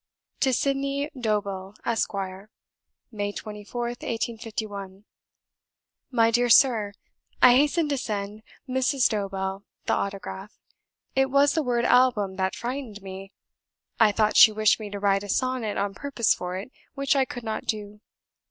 TO 0.39 0.51
SYDNEY 0.51 1.11
DOBELL, 1.15 1.75
ESQ. 1.85 2.15
"May 3.11 3.31
24th, 3.31 4.01
1851. 4.01 5.05
"My 6.09 6.31
dear 6.31 6.49
Sir, 6.49 6.93
I 7.39 7.55
hasten 7.55 7.87
to 7.89 7.99
send 7.99 8.41
Mrs. 8.67 9.07
Dobell 9.09 9.63
the 9.85 9.93
autograph. 9.93 10.57
It 11.15 11.29
was 11.29 11.53
the 11.53 11.61
word 11.61 11.85
'Album' 11.85 12.37
that 12.37 12.55
frightened 12.55 13.03
me 13.03 13.31
I 13.99 14.11
thought 14.11 14.37
she 14.37 14.51
wished 14.51 14.79
me 14.79 14.89
to 14.89 14.99
write 14.99 15.21
a 15.21 15.29
sonnet 15.29 15.77
on 15.77 15.93
purpose 15.93 16.33
for 16.33 16.57
it, 16.57 16.71
which 16.95 17.15
I 17.15 17.23
could 17.23 17.43
not 17.43 17.65
do. 17.65 17.99